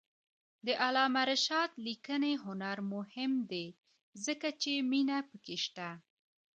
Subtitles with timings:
[0.65, 3.65] د علامه رشاد لیکنی هنر مهم دی
[4.25, 5.89] ځکه چې مینه پکې شته.